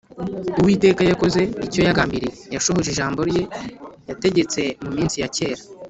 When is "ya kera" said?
5.23-5.61